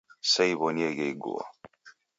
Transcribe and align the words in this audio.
Seiw'onieghe 0.31 1.05
iguo. 1.13 1.43